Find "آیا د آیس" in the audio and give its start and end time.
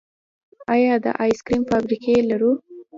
0.73-1.39